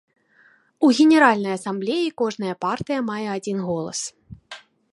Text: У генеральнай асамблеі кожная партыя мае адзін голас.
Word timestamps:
У 0.87 0.89
генеральнай 1.03 1.53
асамблеі 1.57 2.09
кожная 2.21 2.55
партыя 2.67 2.99
мае 3.11 3.21
адзін 3.35 3.57
голас. 3.67 3.99